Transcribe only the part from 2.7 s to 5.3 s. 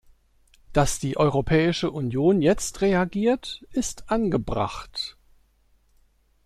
reagiert, ist angebracht.